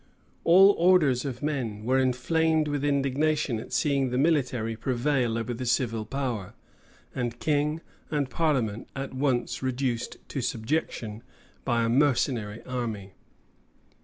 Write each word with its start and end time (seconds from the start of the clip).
All 0.43 0.71
orders 0.79 1.25
of 1.25 1.43
men 1.43 1.83
were 1.85 1.99
inflamed 1.99 2.67
with 2.67 2.83
indignation 2.83 3.59
at 3.59 3.71
seeing 3.71 4.09
the 4.09 4.17
military 4.17 4.75
prevail 4.75 5.37
over 5.37 5.53
the 5.53 5.67
civil 5.67 6.05
power, 6.07 6.55
and 7.13 7.37
king 7.39 7.81
and 8.09 8.27
parliament 8.27 8.87
at 8.95 9.13
once 9.13 9.61
reduced 9.61 10.17
to 10.29 10.41
subjection 10.41 11.21
by 11.65 11.83
a 11.83 11.89
mercenary 11.89 12.63
army. 12.63 13.13